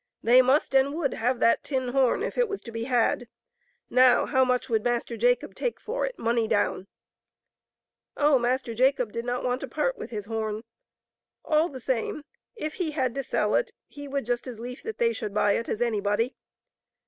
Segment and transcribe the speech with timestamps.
[0.23, 3.27] They must and would have that tin horn if it was to be had;
[3.87, 6.87] now, how much would Master Jacob take for it, money down?
[8.17, 10.63] Oh, Master Jacob did not want to part with his horn
[11.43, 12.23] 1 all the same,
[12.55, 15.51] if he had to sell it, he would just as lief that they should buy
[15.51, 16.35] it as anybody.